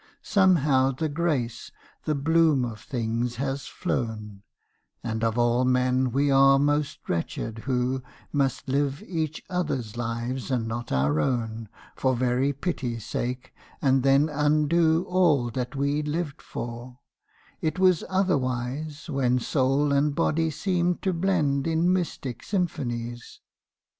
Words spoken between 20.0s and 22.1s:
body seemed to blend in